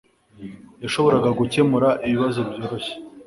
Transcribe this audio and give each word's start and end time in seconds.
Yashoboraga 0.83 1.29
gukemura 1.39 1.89
ikibazo 2.07 2.39
byoroshye 2.47 2.93